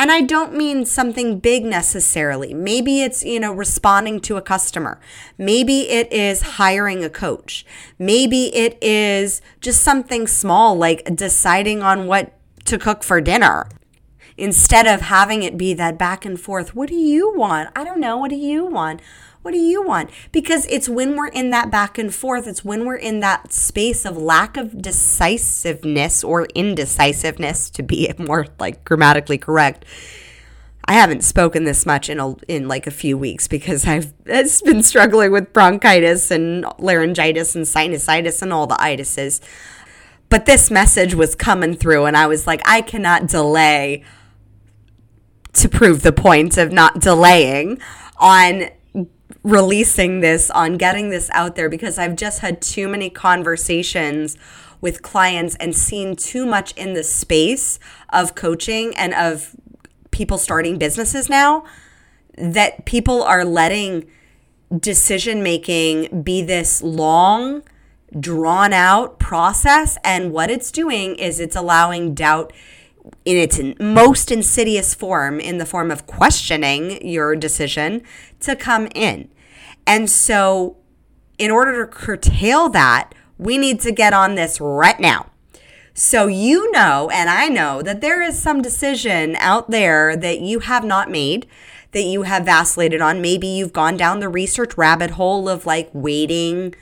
And 0.00 0.12
I 0.12 0.20
don't 0.20 0.54
mean 0.54 0.86
something 0.86 1.40
big 1.40 1.64
necessarily. 1.64 2.54
Maybe 2.54 3.02
it's, 3.02 3.24
you 3.24 3.40
know, 3.40 3.52
responding 3.52 4.20
to 4.20 4.36
a 4.36 4.42
customer. 4.42 5.00
Maybe 5.36 5.88
it 5.90 6.12
is 6.12 6.42
hiring 6.42 7.02
a 7.02 7.10
coach. 7.10 7.66
Maybe 7.98 8.54
it 8.54 8.78
is 8.80 9.42
just 9.60 9.82
something 9.82 10.28
small 10.28 10.76
like 10.76 11.04
deciding 11.16 11.82
on 11.82 12.06
what 12.06 12.32
to 12.66 12.78
cook 12.78 13.02
for 13.02 13.20
dinner. 13.20 13.66
Instead 14.36 14.86
of 14.86 15.00
having 15.00 15.42
it 15.42 15.58
be 15.58 15.74
that 15.74 15.98
back 15.98 16.24
and 16.24 16.40
forth, 16.40 16.76
what 16.76 16.88
do 16.88 16.94
you 16.94 17.34
want? 17.34 17.70
I 17.74 17.82
don't 17.82 17.98
know. 17.98 18.16
What 18.18 18.30
do 18.30 18.36
you 18.36 18.66
want? 18.66 19.02
What 19.48 19.54
do 19.54 19.60
you 19.60 19.82
want? 19.82 20.10
Because 20.30 20.66
it's 20.66 20.90
when 20.90 21.16
we're 21.16 21.28
in 21.28 21.48
that 21.52 21.70
back 21.70 21.96
and 21.96 22.14
forth, 22.14 22.46
it's 22.46 22.66
when 22.66 22.84
we're 22.84 22.96
in 22.96 23.20
that 23.20 23.50
space 23.50 24.04
of 24.04 24.14
lack 24.14 24.58
of 24.58 24.82
decisiveness 24.82 26.22
or 26.22 26.44
indecisiveness, 26.54 27.70
to 27.70 27.82
be 27.82 28.12
more 28.18 28.48
like 28.58 28.84
grammatically 28.84 29.38
correct. 29.38 29.86
I 30.84 30.92
haven't 30.92 31.24
spoken 31.24 31.64
this 31.64 31.86
much 31.86 32.10
in 32.10 32.20
a, 32.20 32.34
in 32.46 32.68
like 32.68 32.86
a 32.86 32.90
few 32.90 33.16
weeks 33.16 33.48
because 33.48 33.86
I've 33.86 34.12
been 34.26 34.82
struggling 34.82 35.32
with 35.32 35.54
bronchitis 35.54 36.30
and 36.30 36.66
laryngitis 36.78 37.56
and 37.56 37.64
sinusitis 37.64 38.42
and 38.42 38.52
all 38.52 38.66
the 38.66 38.74
itises. 38.74 39.40
But 40.28 40.44
this 40.44 40.70
message 40.70 41.14
was 41.14 41.34
coming 41.34 41.74
through, 41.74 42.04
and 42.04 42.18
I 42.18 42.26
was 42.26 42.46
like, 42.46 42.60
I 42.66 42.82
cannot 42.82 43.28
delay 43.28 44.04
to 45.54 45.70
prove 45.70 46.02
the 46.02 46.12
point 46.12 46.58
of 46.58 46.70
not 46.70 47.00
delaying 47.00 47.80
on 48.18 48.68
releasing 49.42 50.20
this, 50.20 50.50
on 50.50 50.76
getting 50.76 51.10
this 51.10 51.30
out 51.32 51.56
there 51.56 51.68
because 51.68 51.98
I've 51.98 52.16
just 52.16 52.40
had 52.40 52.60
too 52.60 52.88
many 52.88 53.10
conversations 53.10 54.36
with 54.80 55.02
clients 55.02 55.56
and 55.56 55.74
seen 55.74 56.16
too 56.16 56.46
much 56.46 56.72
in 56.72 56.94
the 56.94 57.02
space 57.02 57.78
of 58.10 58.34
coaching 58.34 58.94
and 58.96 59.12
of 59.14 59.56
people 60.10 60.38
starting 60.38 60.78
businesses 60.78 61.28
now 61.28 61.64
that 62.36 62.84
people 62.84 63.22
are 63.22 63.44
letting 63.44 64.08
decision 64.76 65.42
making 65.42 66.22
be 66.22 66.42
this 66.42 66.82
long, 66.82 67.62
drawn 68.18 68.72
out 68.72 69.18
process. 69.18 69.98
And 70.04 70.32
what 70.32 70.50
it's 70.50 70.70
doing 70.70 71.16
is 71.16 71.40
it's 71.40 71.56
allowing 71.56 72.14
doubt 72.14 72.52
in 73.24 73.36
its 73.36 73.60
most 73.80 74.30
insidious 74.30 74.94
form, 74.94 75.40
in 75.40 75.58
the 75.58 75.66
form 75.66 75.90
of 75.90 76.06
questioning 76.06 77.06
your 77.06 77.34
decision, 77.34 78.02
to 78.40 78.56
come 78.56 78.88
in. 78.94 79.28
And 79.86 80.10
so, 80.10 80.76
in 81.38 81.50
order 81.50 81.84
to 81.84 81.90
curtail 81.90 82.68
that, 82.70 83.14
we 83.38 83.56
need 83.56 83.80
to 83.80 83.92
get 83.92 84.12
on 84.12 84.34
this 84.34 84.60
right 84.60 84.98
now. 84.98 85.30
So, 85.94 86.26
you 86.26 86.70
know, 86.70 87.10
and 87.12 87.28
I 87.28 87.48
know 87.48 87.82
that 87.82 88.00
there 88.00 88.22
is 88.22 88.40
some 88.40 88.62
decision 88.62 89.34
out 89.36 89.70
there 89.70 90.16
that 90.16 90.40
you 90.40 90.60
have 90.60 90.84
not 90.84 91.10
made, 91.10 91.46
that 91.92 92.04
you 92.04 92.22
have 92.22 92.44
vacillated 92.44 93.00
on. 93.00 93.20
Maybe 93.20 93.48
you've 93.48 93.72
gone 93.72 93.96
down 93.96 94.20
the 94.20 94.28
research 94.28 94.76
rabbit 94.76 95.12
hole 95.12 95.48
of 95.48 95.66
like 95.66 95.90
waiting 95.92 96.74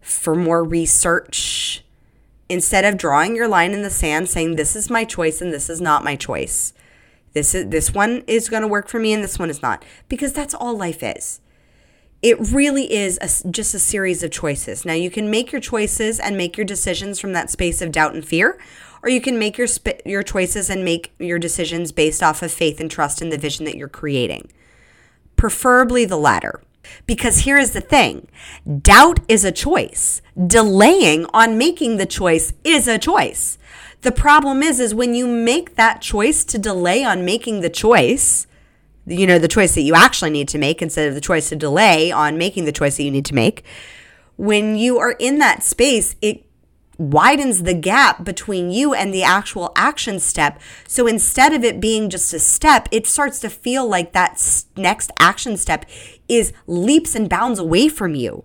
for 0.00 0.34
more 0.34 0.64
research 0.64 1.84
instead 2.48 2.84
of 2.84 2.96
drawing 2.96 3.36
your 3.36 3.48
line 3.48 3.72
in 3.72 3.82
the 3.82 3.90
sand 3.90 4.28
saying 4.28 4.56
this 4.56 4.74
is 4.74 4.88
my 4.88 5.04
choice 5.04 5.42
and 5.42 5.52
this 5.52 5.68
is 5.68 5.80
not 5.80 6.04
my 6.04 6.16
choice. 6.16 6.72
This 7.38 7.54
is 7.54 7.68
this 7.68 7.94
one 7.94 8.24
is 8.26 8.48
going 8.48 8.62
to 8.62 8.68
work 8.68 8.88
for 8.88 8.98
me 8.98 9.12
and 9.12 9.22
this 9.22 9.38
one 9.38 9.50
is 9.50 9.62
not 9.62 9.84
because 10.08 10.32
that's 10.32 10.54
all 10.54 10.76
life 10.76 11.02
is. 11.02 11.40
It 12.20 12.36
really 12.50 12.92
is 12.92 13.16
a, 13.20 13.48
just 13.48 13.74
a 13.74 13.78
series 13.78 14.24
of 14.24 14.32
choices. 14.32 14.84
Now 14.84 14.94
you 14.94 15.08
can 15.08 15.30
make 15.30 15.52
your 15.52 15.60
choices 15.60 16.18
and 16.18 16.36
make 16.36 16.56
your 16.56 16.66
decisions 16.66 17.20
from 17.20 17.32
that 17.34 17.48
space 17.48 17.80
of 17.80 17.92
doubt 17.92 18.14
and 18.14 18.24
fear 18.24 18.58
or 19.02 19.08
you 19.08 19.20
can 19.20 19.38
make 19.38 19.56
your 19.56 19.68
sp- 19.70 20.02
your 20.04 20.22
choices 20.22 20.68
and 20.68 20.84
make 20.84 21.14
your 21.18 21.38
decisions 21.38 21.92
based 21.92 22.22
off 22.22 22.42
of 22.42 22.52
faith 22.52 22.80
and 22.80 22.90
trust 22.90 23.22
in 23.22 23.30
the 23.30 23.38
vision 23.38 23.64
that 23.64 23.76
you're 23.76 23.88
creating. 23.88 24.50
Preferably 25.36 26.04
the 26.04 26.16
latter. 26.16 26.60
Because 27.06 27.40
here 27.40 27.58
is 27.58 27.72
the 27.72 27.80
thing 27.80 28.28
doubt 28.82 29.20
is 29.28 29.44
a 29.44 29.52
choice. 29.52 30.22
Delaying 30.46 31.26
on 31.32 31.58
making 31.58 31.98
the 31.98 32.06
choice 32.06 32.52
is 32.64 32.88
a 32.88 32.98
choice. 32.98 33.58
The 34.02 34.12
problem 34.12 34.62
is, 34.62 34.78
is 34.78 34.94
when 34.94 35.14
you 35.14 35.26
make 35.26 35.74
that 35.74 36.00
choice 36.00 36.44
to 36.44 36.58
delay 36.58 37.02
on 37.02 37.24
making 37.24 37.60
the 37.60 37.70
choice, 37.70 38.46
you 39.06 39.26
know, 39.26 39.38
the 39.38 39.48
choice 39.48 39.74
that 39.74 39.82
you 39.82 39.94
actually 39.94 40.30
need 40.30 40.48
to 40.48 40.58
make 40.58 40.80
instead 40.80 41.08
of 41.08 41.14
the 41.14 41.20
choice 41.20 41.48
to 41.48 41.56
delay 41.56 42.12
on 42.12 42.38
making 42.38 42.64
the 42.64 42.72
choice 42.72 42.96
that 42.96 43.02
you 43.02 43.10
need 43.10 43.24
to 43.24 43.34
make. 43.34 43.64
When 44.36 44.76
you 44.76 44.98
are 44.98 45.12
in 45.12 45.38
that 45.38 45.64
space, 45.64 46.14
it 46.22 46.44
widens 46.96 47.62
the 47.62 47.74
gap 47.74 48.24
between 48.24 48.70
you 48.70 48.92
and 48.92 49.14
the 49.14 49.22
actual 49.22 49.72
action 49.74 50.18
step. 50.18 50.60
So 50.86 51.06
instead 51.06 51.52
of 51.52 51.64
it 51.64 51.80
being 51.80 52.10
just 52.10 52.32
a 52.34 52.38
step, 52.38 52.88
it 52.92 53.06
starts 53.06 53.40
to 53.40 53.48
feel 53.48 53.88
like 53.88 54.12
that 54.12 54.40
next 54.76 55.10
action 55.18 55.56
step 55.56 55.86
is 56.28 56.52
leaps 56.66 57.14
and 57.14 57.28
bounds 57.28 57.58
away 57.58 57.88
from 57.88 58.14
you. 58.14 58.44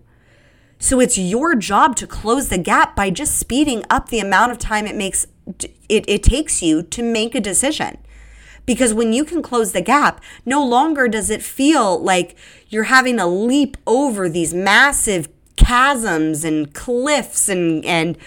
So 0.84 1.00
it's 1.00 1.16
your 1.16 1.54
job 1.54 1.96
to 1.96 2.06
close 2.06 2.50
the 2.50 2.58
gap 2.58 2.94
by 2.94 3.08
just 3.08 3.38
speeding 3.38 3.86
up 3.88 4.10
the 4.10 4.18
amount 4.18 4.52
of 4.52 4.58
time 4.58 4.86
it 4.86 4.94
makes 4.94 5.26
it, 5.88 6.04
it 6.06 6.22
takes 6.22 6.60
you 6.60 6.82
to 6.82 7.02
make 7.02 7.34
a 7.34 7.40
decision. 7.40 7.96
Because 8.66 8.92
when 8.92 9.14
you 9.14 9.24
can 9.24 9.40
close 9.40 9.72
the 9.72 9.80
gap, 9.80 10.22
no 10.44 10.62
longer 10.62 11.08
does 11.08 11.30
it 11.30 11.42
feel 11.42 11.98
like 11.98 12.36
you're 12.68 12.92
having 12.92 13.16
to 13.16 13.24
leap 13.24 13.78
over 13.86 14.28
these 14.28 14.52
massive 14.52 15.30
chasms 15.56 16.44
and 16.44 16.74
cliffs 16.74 17.48
and 17.48 17.82
and 17.86 18.18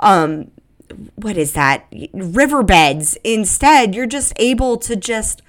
um 0.00 0.50
what 1.14 1.36
is 1.36 1.52
that 1.52 1.86
riverbeds 2.12 3.16
instead 3.22 3.94
you're 3.94 4.06
just 4.06 4.32
able 4.36 4.76
to 4.78 4.96
just 4.96 5.42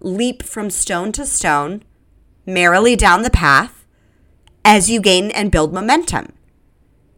leap 0.00 0.42
from 0.42 0.70
stone 0.70 1.12
to 1.12 1.26
stone 1.26 1.82
merrily 2.46 2.96
down 2.96 3.22
the 3.22 3.30
path 3.30 3.75
as 4.66 4.90
you 4.90 5.00
gain 5.00 5.30
and 5.30 5.52
build 5.52 5.72
momentum. 5.72 6.32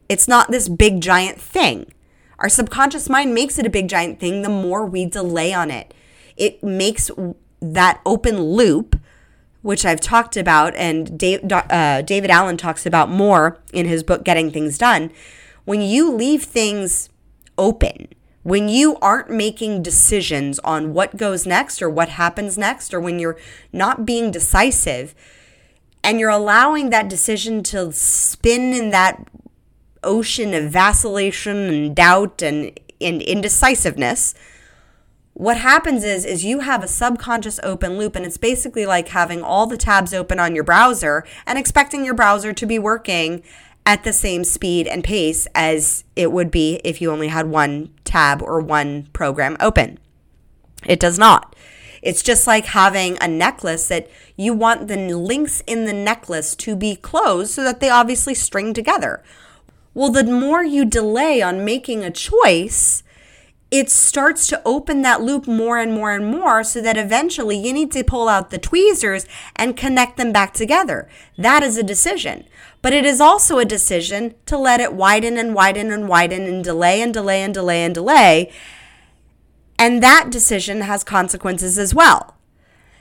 It's 0.06 0.28
not 0.28 0.50
this 0.50 0.68
big 0.68 1.00
giant 1.00 1.40
thing. 1.40 1.90
Our 2.38 2.50
subconscious 2.50 3.08
mind 3.08 3.34
makes 3.34 3.58
it 3.58 3.64
a 3.64 3.70
big 3.70 3.88
giant 3.88 4.20
thing 4.20 4.42
the 4.42 4.50
more 4.50 4.84
we 4.84 5.06
delay 5.06 5.54
on 5.54 5.70
it. 5.70 5.94
It 6.36 6.62
makes 6.62 7.10
that 7.60 8.00
open 8.04 8.40
loop 8.40 9.00
which 9.62 9.84
I've 9.84 10.00
talked 10.00 10.36
about, 10.36 10.74
and 10.76 11.18
Dave, 11.18 11.40
uh, 11.50 12.02
David 12.02 12.30
Allen 12.30 12.56
talks 12.56 12.86
about 12.86 13.10
more 13.10 13.58
in 13.72 13.86
his 13.86 14.02
book, 14.02 14.24
Getting 14.24 14.50
Things 14.52 14.78
Done. 14.78 15.10
When 15.64 15.82
you 15.82 16.12
leave 16.12 16.44
things 16.44 17.10
open, 17.58 18.08
when 18.44 18.68
you 18.68 18.96
aren't 19.02 19.30
making 19.30 19.82
decisions 19.82 20.58
on 20.60 20.94
what 20.94 21.16
goes 21.16 21.44
next 21.44 21.82
or 21.82 21.90
what 21.90 22.10
happens 22.10 22.56
next, 22.56 22.94
or 22.94 23.00
when 23.00 23.18
you're 23.18 23.36
not 23.72 24.06
being 24.06 24.30
decisive, 24.30 25.14
and 26.08 26.18
you're 26.18 26.30
allowing 26.30 26.88
that 26.88 27.06
decision 27.06 27.62
to 27.62 27.92
spin 27.92 28.72
in 28.72 28.88
that 28.88 29.28
ocean 30.02 30.54
of 30.54 30.70
vacillation 30.70 31.68
and 31.68 31.94
doubt 31.94 32.40
and, 32.40 32.80
and 32.98 33.20
indecisiveness, 33.20 34.34
what 35.34 35.58
happens 35.58 36.04
is 36.04 36.24
is 36.24 36.46
you 36.46 36.60
have 36.60 36.82
a 36.82 36.88
subconscious 36.88 37.60
open 37.62 37.98
loop 37.98 38.16
and 38.16 38.24
it's 38.24 38.38
basically 38.38 38.86
like 38.86 39.08
having 39.08 39.42
all 39.42 39.66
the 39.66 39.76
tabs 39.76 40.14
open 40.14 40.40
on 40.40 40.54
your 40.54 40.64
browser 40.64 41.26
and 41.46 41.58
expecting 41.58 42.06
your 42.06 42.14
browser 42.14 42.54
to 42.54 42.64
be 42.64 42.78
working 42.78 43.42
at 43.84 44.02
the 44.02 44.12
same 44.14 44.44
speed 44.44 44.86
and 44.86 45.04
pace 45.04 45.46
as 45.54 46.04
it 46.16 46.32
would 46.32 46.50
be 46.50 46.80
if 46.84 47.02
you 47.02 47.10
only 47.10 47.28
had 47.28 47.48
one 47.48 47.92
tab 48.04 48.40
or 48.40 48.60
one 48.60 49.08
program 49.12 49.58
open. 49.60 49.98
It 50.86 51.00
does 51.00 51.18
not. 51.18 51.54
It's 52.02 52.22
just 52.22 52.46
like 52.46 52.66
having 52.66 53.18
a 53.20 53.28
necklace 53.28 53.88
that 53.88 54.08
you 54.38 54.54
want 54.54 54.86
the 54.86 54.96
links 55.14 55.62
in 55.66 55.84
the 55.84 55.92
necklace 55.92 56.54
to 56.54 56.76
be 56.76 56.94
closed 56.94 57.50
so 57.50 57.64
that 57.64 57.80
they 57.80 57.90
obviously 57.90 58.34
string 58.34 58.72
together. 58.72 59.22
Well, 59.94 60.10
the 60.12 60.22
more 60.22 60.62
you 60.62 60.84
delay 60.84 61.42
on 61.42 61.64
making 61.64 62.04
a 62.04 62.12
choice, 62.12 63.02
it 63.72 63.90
starts 63.90 64.46
to 64.46 64.62
open 64.64 65.02
that 65.02 65.20
loop 65.20 65.48
more 65.48 65.76
and 65.76 65.92
more 65.92 66.12
and 66.12 66.24
more 66.24 66.62
so 66.62 66.80
that 66.80 66.96
eventually 66.96 67.58
you 67.58 67.72
need 67.72 67.90
to 67.92 68.04
pull 68.04 68.28
out 68.28 68.50
the 68.50 68.58
tweezers 68.58 69.26
and 69.56 69.76
connect 69.76 70.16
them 70.16 70.32
back 70.32 70.54
together. 70.54 71.08
That 71.36 71.64
is 71.64 71.76
a 71.76 71.82
decision. 71.82 72.44
But 72.80 72.92
it 72.92 73.04
is 73.04 73.20
also 73.20 73.58
a 73.58 73.64
decision 73.64 74.36
to 74.46 74.56
let 74.56 74.80
it 74.80 74.94
widen 74.94 75.36
and 75.36 75.52
widen 75.52 75.90
and 75.90 76.08
widen 76.08 76.46
and 76.46 76.62
delay 76.62 77.02
and 77.02 77.12
delay 77.12 77.42
and 77.42 77.52
delay 77.52 77.82
and 77.82 77.92
delay. 77.92 78.52
And 79.80 80.00
that 80.00 80.30
decision 80.30 80.82
has 80.82 81.02
consequences 81.02 81.76
as 81.76 81.92
well. 81.92 82.37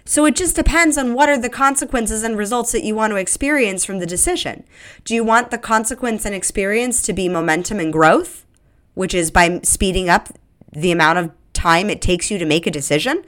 So 0.08 0.24
it 0.24 0.38
just 0.38 0.56
depends 0.56 0.98
on 0.98 1.14
what 1.14 1.28
are 1.28 1.38
the 1.38 1.50
consequences 1.50 2.24
and 2.24 2.38
results 2.38 2.72
that 2.72 2.86
you 2.86 2.96
want 2.96 3.12
to 3.12 3.18
experience 3.18 3.84
from 3.84 4.00
the 4.00 4.06
decision. 4.06 4.64
Do 5.04 5.14
you 5.14 5.22
want 5.22 5.52
the 5.52 5.58
consequence 5.58 6.24
and 6.24 6.34
experience 6.34 7.02
to 7.04 7.14
be 7.14 7.28
momentum 7.28 7.82
and 7.82 7.92
growth, 7.92 8.46
which 8.94 9.14
is 9.14 9.32
by 9.32 9.60
speeding 9.64 10.08
up 10.08 10.30
the 10.72 10.94
amount 10.94 11.20
of 11.20 11.32
time 11.52 11.90
it 11.90 12.02
takes 12.02 12.32
you 12.32 12.38
to 12.38 12.46
make 12.46 12.66
a 12.66 12.72
decision? 12.72 13.26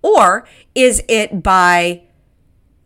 Or 0.00 0.48
is 0.74 1.02
it 1.06 1.42
by 1.42 2.04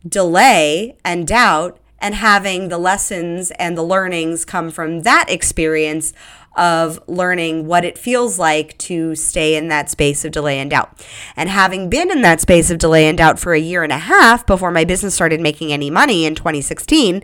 delay 0.06 0.96
and 1.04 1.24
doubt 1.24 1.78
and 1.98 2.14
having 2.14 2.68
the 2.68 2.78
lessons 2.78 3.50
and 3.52 3.76
the 3.76 3.82
learnings 3.82 4.44
come 4.44 4.70
from 4.70 5.02
that 5.02 5.26
experience 5.28 6.12
of 6.56 6.98
learning 7.06 7.66
what 7.66 7.84
it 7.84 7.98
feels 7.98 8.38
like 8.38 8.76
to 8.78 9.14
stay 9.14 9.56
in 9.56 9.68
that 9.68 9.90
space 9.90 10.24
of 10.24 10.32
delay 10.32 10.58
and 10.58 10.70
doubt. 10.70 11.04
And 11.36 11.48
having 11.48 11.90
been 11.90 12.10
in 12.10 12.22
that 12.22 12.40
space 12.40 12.70
of 12.70 12.78
delay 12.78 13.06
and 13.06 13.18
doubt 13.18 13.38
for 13.38 13.52
a 13.52 13.60
year 13.60 13.82
and 13.82 13.92
a 13.92 13.98
half 13.98 14.46
before 14.46 14.70
my 14.70 14.84
business 14.84 15.14
started 15.14 15.40
making 15.40 15.72
any 15.72 15.90
money 15.90 16.24
in 16.24 16.34
2016, 16.34 17.22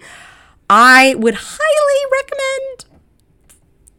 I 0.68 1.14
would 1.16 1.34
highly 1.38 2.12
recommend 2.12 3.02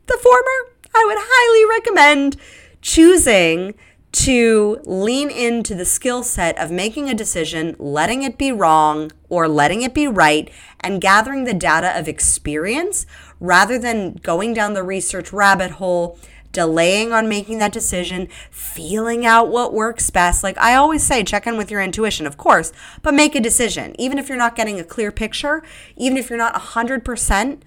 the 0.08 0.18
former. 0.22 0.74
I 0.96 1.04
would 1.06 1.18
highly 1.20 1.80
recommend 1.80 2.38
choosing 2.82 3.74
to 4.14 4.80
lean 4.86 5.30
into 5.32 5.74
the 5.74 5.86
skill 5.86 6.24
set 6.24 6.58
of 6.60 6.70
making 6.70 7.10
a 7.10 7.16
decision, 7.16 7.76
letting 7.80 8.22
it 8.22 8.38
be 8.38 8.52
wrong 8.52 9.12
or 9.28 9.48
letting 9.48 9.82
it 9.82 9.94
be 9.94 10.08
right, 10.08 10.50
and 10.80 11.02
gathering 11.02 11.44
the 11.44 11.54
data 11.54 11.98
of 11.98 12.08
experience 12.08 13.08
rather 13.40 13.80
than 13.80 14.14
going 14.14 14.54
down 14.54 14.74
the 14.74 14.84
research 14.84 15.34
rabbit 15.34 15.72
hole, 15.72 16.18
delaying 16.52 17.12
on 17.12 17.28
making 17.28 17.58
that 17.58 17.74
decision, 17.74 18.28
feeling 18.52 19.26
out 19.26 19.50
what 19.50 19.74
works 19.74 20.12
best. 20.12 20.44
Like 20.44 20.58
I 20.60 20.76
always 20.76 21.04
say, 21.04 21.24
check 21.24 21.48
in 21.48 21.58
with 21.58 21.72
your 21.72 21.82
intuition, 21.82 22.28
of 22.28 22.38
course, 22.38 22.72
but 23.02 23.16
make 23.16 23.34
a 23.34 23.42
decision. 23.42 23.96
Even 24.00 24.20
if 24.20 24.30
you're 24.30 24.38
not 24.38 24.56
getting 24.56 24.80
a 24.80 24.84
clear 24.84 25.12
picture, 25.12 25.64
even 25.98 26.18
if 26.18 26.30
you're 26.30 26.38
not 26.38 26.54
100%, 26.54 27.62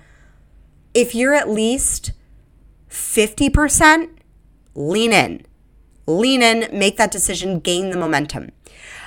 if 0.94 1.14
you're 1.14 1.34
at 1.34 1.50
least 1.50 2.12
50%, 2.88 4.10
lean 4.74 5.12
in. 5.12 5.45
Lean 6.06 6.42
in, 6.42 6.68
make 6.76 6.96
that 6.96 7.10
decision, 7.10 7.60
gain 7.60 7.90
the 7.90 7.98
momentum. 7.98 8.52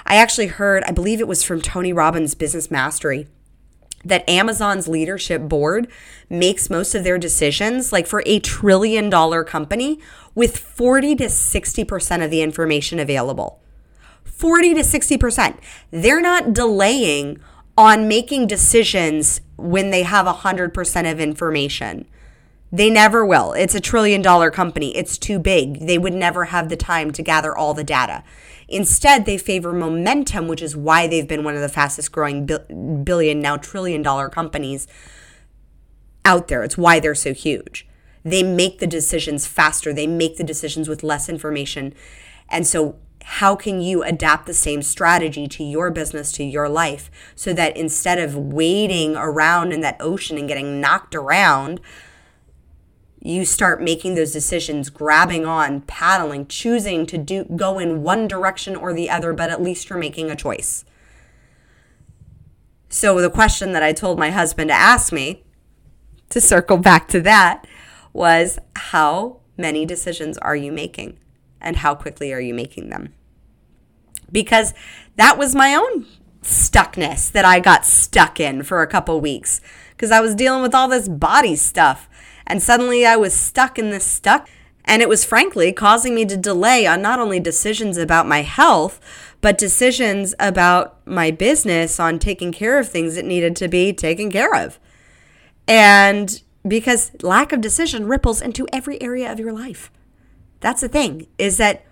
I 0.06 0.15
actually 0.15 0.48
heard, 0.48 0.84
I 0.84 0.91
believe 0.91 1.20
it 1.20 1.27
was 1.27 1.44
from 1.44 1.62
Tony 1.62 1.94
Robbins' 1.94 2.36
Business 2.36 2.70
Mastery, 2.70 3.27
that 4.03 4.27
Amazon's 4.29 4.88
leadership 4.88 5.44
board 5.44 5.88
makes 6.29 6.70
most 6.70 6.96
of 6.96 7.03
their 7.03 7.18
decisions, 7.18 7.91
like 7.91 8.08
for 8.08 8.24
a 8.25 8.39
trillion 8.39 9.10
dollar 9.10 9.44
company, 9.44 10.00
with 10.36 10.58
40 10.58 11.15
to 11.18 11.25
60% 11.25 12.24
of 12.24 12.32
the 12.32 12.41
information 12.41 13.00
available. 13.00 13.62
40 14.24 14.75
to 14.75 14.82
60%. 14.82 15.58
They're 15.91 16.22
not 16.22 16.53
delaying 16.53 17.39
on 17.77 18.08
making 18.08 18.48
decisions 18.48 19.41
when 19.58 19.89
they 19.89 20.03
have 20.03 20.25
100% 20.25 21.12
of 21.12 21.20
information. 21.20 22.06
They 22.72 22.90
never 22.90 23.26
will. 23.26 23.54
It's 23.54 23.74
a 23.74 23.80
trillion 23.80 24.22
dollar 24.22 24.52
company. 24.52 24.96
It's 24.96 25.18
too 25.18 25.40
big. 25.40 25.88
They 25.88 25.98
would 25.98 26.14
never 26.14 26.46
have 26.46 26.70
the 26.70 26.76
time 26.76 27.12
to 27.12 27.24
gather 27.24 27.56
all 27.58 27.74
the 27.74 27.84
data. 27.84 28.24
Instead, 28.68 29.26
they 29.26 29.38
favor 29.38 29.74
momentum, 29.74 30.48
which 30.48 30.62
is 30.62 30.76
why 30.76 31.08
they've 31.08 31.28
been 31.28 31.44
one 31.44 31.56
of 31.56 31.62
the 31.62 31.70
fastest 31.70 32.12
growing 32.12 32.46
billion, 33.04 33.40
now 33.40 33.58
trillion 33.58 34.04
dollar 34.04 34.30
companies 34.30 34.88
out 36.24 36.48
there. 36.48 36.64
It's 36.64 36.78
why 36.78 37.00
they're 37.00 37.16
so 37.16 37.34
huge. 37.34 37.88
They 38.24 38.44
make 38.44 38.80
the 38.80 38.88
decisions 38.88 39.48
faster, 39.48 39.94
they 39.94 40.06
make 40.06 40.38
the 40.38 40.44
decisions 40.44 40.88
with 40.88 41.04
less 41.04 41.30
information. 41.30 41.94
And 42.50 42.68
so, 42.68 42.98
how 43.24 43.56
can 43.56 43.82
you 43.82 44.04
adapt 44.04 44.46
the 44.46 44.54
same 44.54 44.82
strategy 44.82 45.48
to 45.48 45.64
your 45.64 45.92
business, 45.92 46.32
to 46.34 46.44
your 46.44 46.68
life, 46.68 47.10
so 47.36 47.54
that 47.54 47.78
instead 47.78 48.18
of 48.18 48.36
wading 48.36 49.16
around 49.16 49.72
in 49.72 49.82
that 49.82 49.98
ocean 50.00 50.38
and 50.38 50.48
getting 50.48 50.82
knocked 50.82 51.16
around, 51.16 51.80
you 53.22 53.44
start 53.44 53.82
making 53.82 54.16
those 54.16 54.32
decisions, 54.32 54.90
grabbing 54.90 55.46
on, 55.46 55.82
paddling, 55.82 56.48
choosing 56.48 57.06
to 57.06 57.18
do 57.18 57.44
go 57.56 57.78
in 57.78 58.02
one 58.02 58.28
direction 58.28 58.76
or 58.76 58.94
the 58.94 59.10
other, 59.10 59.34
but 59.34 59.50
at 59.50 59.62
least 59.62 59.90
you're 59.90 60.00
making 60.00 60.32
a 60.32 60.36
choice. 60.36 60.86
So 62.90 63.20
the 63.22 63.30
question 63.30 63.74
that 63.74 63.84
I 63.84 63.94
told 63.94 64.18
my 64.18 64.32
husband 64.32 64.70
to 64.70 64.74
ask 64.74 65.12
me 65.12 65.44
to 66.30 66.40
circle 66.40 66.78
back 66.78 67.08
to 67.10 67.22
that 67.22 67.68
was 68.14 68.58
how 68.76 69.42
many 69.58 69.86
decisions 69.86 70.38
are 70.40 70.56
you 70.56 70.72
making 70.72 71.20
and 71.62 71.78
how 71.78 71.94
quickly 71.94 72.34
are 72.34 72.40
you 72.40 72.54
making 72.54 72.90
them? 72.90 73.14
Because 74.32 74.74
that 75.18 75.38
was 75.38 75.54
my 75.54 75.76
own 75.76 76.06
stuckness 76.42 77.32
that 77.32 77.46
I 77.46 77.60
got 77.60 77.86
stuck 77.86 78.40
in 78.40 78.64
for 78.64 78.82
a 78.82 78.88
couple 78.88 79.20
weeks 79.20 79.60
because 79.92 80.12
I 80.12 80.22
was 80.22 80.34
dealing 80.34 80.62
with 80.62 80.74
all 80.74 80.88
this 80.88 81.10
body 81.10 81.56
stuff 81.56 82.09
and 82.50 82.62
suddenly 82.62 83.06
I 83.06 83.15
was 83.15 83.34
stuck 83.34 83.79
in 83.79 83.91
this 83.91 84.03
stuck. 84.03 84.50
And 84.86 85.03
it 85.03 85.10
was 85.10 85.24
frankly 85.24 85.72
causing 85.72 86.15
me 86.15 86.25
to 86.25 86.36
delay 86.36 86.88
on 86.88 87.00
not 87.01 87.20
only 87.20 87.39
decisions 87.39 87.96
about 87.96 88.25
my 88.25 88.41
health, 88.41 89.00
but 89.39 89.58
decisions 89.58 90.34
about 90.39 91.06
my 91.06 91.29
business 91.29 92.00
on 92.00 92.18
taking 92.18 92.51
care 92.51 92.79
of 92.79 92.89
things 92.89 93.13
that 93.13 93.25
needed 93.25 93.56
to 93.58 93.68
be 93.68 93.94
taken 93.94 94.32
care 94.32 94.56
of. 94.56 94.79
And 95.68 96.41
because 96.68 97.12
lack 97.22 97.51
of 97.51 97.62
decision 97.62 98.08
ripples 98.08 98.41
into 98.41 98.68
every 98.74 99.00
area 99.00 99.32
of 99.32 99.39
your 99.39 99.53
life. 99.53 99.91
That's 100.60 100.82
the 100.82 100.89
thing, 100.89 101.27
is 101.38 101.58
that 101.58 101.86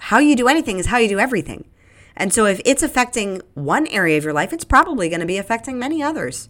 how 0.00 0.18
you 0.18 0.34
do 0.34 0.48
anything 0.48 0.78
is 0.78 0.86
how 0.86 0.98
you 0.98 1.08
do 1.08 1.18
everything. 1.18 1.66
And 2.16 2.32
so 2.32 2.46
if 2.46 2.60
it's 2.64 2.82
affecting 2.82 3.42
one 3.54 3.86
area 3.88 4.16
of 4.16 4.24
your 4.24 4.32
life, 4.32 4.52
it's 4.52 4.64
probably 4.64 5.08
going 5.08 5.20
to 5.20 5.26
be 5.26 5.38
affecting 5.38 5.78
many 5.78 6.02
others. 6.02 6.48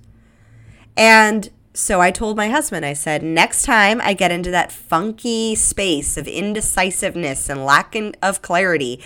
And 0.97 1.51
so 1.75 2.01
I 2.01 2.11
told 2.11 2.37
my 2.37 2.49
husband, 2.49 2.85
I 2.85 2.93
said, 2.93 3.23
next 3.23 3.63
time 3.63 4.01
I 4.03 4.13
get 4.13 4.31
into 4.31 4.51
that 4.51 4.73
funky 4.73 5.55
space 5.55 6.17
of 6.17 6.29
indecisiveness 6.29 7.49
and 7.49 7.65
lack 7.65 7.95
of 8.21 8.43
clarity, 8.43 9.03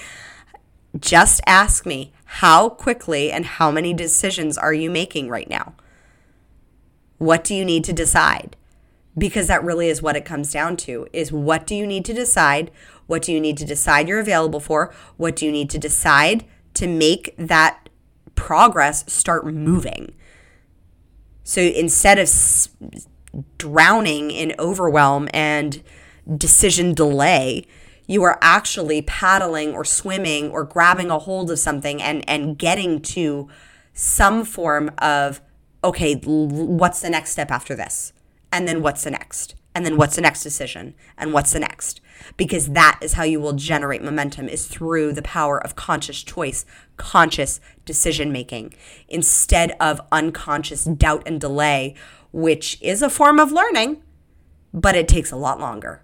just 0.99 1.41
ask 1.47 1.87
me, 1.87 2.13
how 2.27 2.69
quickly 2.69 3.31
and 3.31 3.47
how 3.47 3.71
many 3.71 3.95
decisions 3.95 4.59
are 4.59 4.75
you 4.75 4.91
making 4.91 5.29
right 5.29 5.49
now? 5.49 5.75
What 7.19 7.45
do 7.45 7.55
you 7.55 7.65
need 7.65 7.85
to 7.85 7.93
decide? 7.93 8.57
Because 9.17 9.47
that 9.47 9.65
really 9.65 9.89
is 9.89 10.03
what 10.03 10.17
it 10.17 10.25
comes 10.25 10.53
down 10.53 10.77
to 10.79 11.07
is 11.13 11.33
what 11.33 11.67
do 11.67 11.75
you 11.75 11.87
need 11.87 12.05
to 12.07 12.13
decide? 12.13 12.71
What 13.07 13.23
do 13.23 13.33
you 13.33 13.41
need 13.41 13.57
to 13.59 13.65
decide 13.65 14.09
you're 14.09 14.21
available 14.21 14.61
for? 14.61 14.93
What 15.17 15.37
do 15.37 15.47
you 15.47 15.53
need 15.53 15.71
to 15.71 15.79
decide 15.79 16.45
to 16.75 16.87
make 16.87 17.35
that 17.39 17.89
progress 18.35 19.11
start 19.11 19.47
moving? 19.47 20.15
So 21.47 21.61
instead 21.61 22.19
of 22.19 22.29
drowning 23.56 24.32
in 24.32 24.52
overwhelm 24.59 25.28
and 25.32 25.80
decision 26.37 26.93
delay, 26.93 27.69
you 28.09 28.25
are 28.25 28.37
actually 28.43 29.02
paddling 29.02 29.73
or 29.73 29.85
swimming 29.85 30.50
or 30.50 30.65
grabbing 30.65 31.09
a 31.09 31.21
hold 31.21 31.52
of 31.52 31.61
something 31.61 32.02
and, 32.02 32.28
and 32.28 32.59
getting 32.59 33.00
to 33.02 33.49
some 33.93 34.45
form 34.45 34.91
of, 34.99 35.41
okay, 35.85 36.17
what's 36.25 37.00
the 37.00 37.11
next 37.11 37.30
step 37.30 37.52
after 37.52 37.76
this? 37.76 38.13
And 38.50 38.67
then 38.67 38.82
what's 38.82 39.04
the 39.04 39.13
next? 39.13 39.54
And 39.76 39.86
then 39.86 39.97
what's 39.97 40.17
the 40.17 40.23
next 40.23 40.43
decision? 40.43 40.95
And 41.17 41.32
what's 41.32 41.52
the 41.52 41.60
next? 41.60 42.00
because 42.36 42.69
that 42.69 42.99
is 43.02 43.15
how 43.15 43.23
you 43.23 43.41
will 43.41 43.52
generate 43.52 44.02
momentum 44.02 44.49
is 44.49 44.67
through 44.67 45.12
the 45.12 45.23
power 45.23 45.62
of 45.62 45.76
conscious 45.76 46.23
choice, 46.23 46.65
conscious 46.97 47.60
decision 47.84 48.32
making 48.32 48.75
instead 49.08 49.73
of 49.80 50.00
unconscious 50.12 50.84
doubt 50.84 51.23
and 51.26 51.41
delay, 51.41 51.95
which 52.32 52.78
is 52.82 53.02
a 53.02 53.10
form 53.10 53.39
of 53.39 53.52
learning, 53.52 54.02
but 54.73 54.97
it 54.97 55.08
takes 55.08 55.30
a 55.30 55.36
lot 55.36 55.60
longer. 55.60 56.02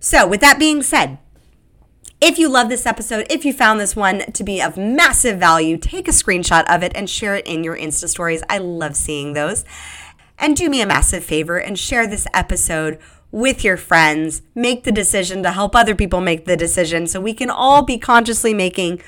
So, 0.00 0.26
with 0.26 0.40
that 0.40 0.58
being 0.58 0.82
said, 0.82 1.18
if 2.20 2.38
you 2.38 2.48
love 2.48 2.68
this 2.68 2.86
episode, 2.86 3.26
if 3.30 3.44
you 3.44 3.52
found 3.52 3.80
this 3.80 3.96
one 3.96 4.20
to 4.32 4.44
be 4.44 4.60
of 4.60 4.76
massive 4.76 5.38
value, 5.38 5.76
take 5.76 6.06
a 6.06 6.12
screenshot 6.12 6.64
of 6.72 6.82
it 6.82 6.92
and 6.94 7.10
share 7.10 7.34
it 7.34 7.46
in 7.46 7.64
your 7.64 7.76
Insta 7.76 8.08
stories. 8.08 8.42
I 8.48 8.58
love 8.58 8.94
seeing 8.94 9.32
those. 9.32 9.64
And 10.42 10.56
do 10.56 10.68
me 10.68 10.80
a 10.80 10.86
massive 10.86 11.22
favor 11.22 11.56
and 11.56 11.78
share 11.78 12.04
this 12.04 12.26
episode 12.34 12.98
with 13.30 13.62
your 13.62 13.76
friends. 13.76 14.42
Make 14.56 14.82
the 14.82 14.90
decision 14.90 15.44
to 15.44 15.52
help 15.52 15.76
other 15.76 15.94
people 15.94 16.20
make 16.20 16.46
the 16.46 16.56
decision 16.56 17.06
so 17.06 17.20
we 17.20 17.32
can 17.32 17.48
all 17.48 17.82
be 17.82 17.96
consciously 17.96 18.52
making 18.52 19.00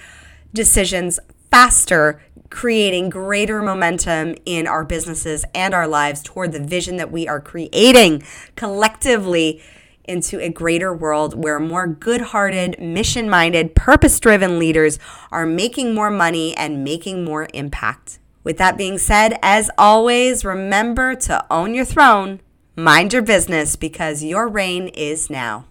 decisions 0.53 1.19
faster, 1.51 2.23
creating 2.51 3.11
greater 3.11 3.63
momentum 3.63 4.37
in 4.47 4.69
our 4.69 4.85
businesses 4.85 5.45
and 5.57 5.75
our 5.75 5.89
lives 5.89 6.23
toward 6.23 6.53
the 6.53 6.61
vision 6.61 6.99
that 6.99 7.11
we 7.11 7.27
are 7.27 7.41
creating 7.41 8.23
collectively 8.55 9.61
into 10.05 10.39
a 10.39 10.49
greater 10.49 10.95
world 10.95 11.43
where 11.43 11.59
more 11.59 11.89
good 11.89 12.21
hearted, 12.21 12.79
mission 12.79 13.29
minded, 13.29 13.75
purpose 13.75 14.21
driven 14.21 14.61
leaders 14.61 15.01
are 15.33 15.47
making 15.47 15.97
more 15.97 16.13
money 16.13 16.57
and 16.57 16.85
making 16.85 17.25
more 17.25 17.49
impact. 17.53 18.21
With 18.45 18.59
that 18.59 18.77
being 18.77 18.99
said, 18.99 19.39
as 19.43 19.71
always, 19.77 20.45
remember 20.45 21.17
to 21.17 21.45
own 21.51 21.75
your 21.75 21.85
throne 21.85 22.41
Mind 22.77 23.13
your 23.13 23.23
business 23.23 23.77
because 23.77 24.25
your 24.25 24.49
reign 24.49 24.89
is 24.89 25.31
now. 25.31 25.63